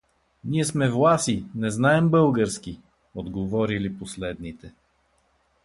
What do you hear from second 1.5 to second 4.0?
не знаем български— отговорили